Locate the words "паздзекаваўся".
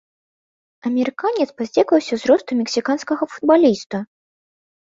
1.59-2.15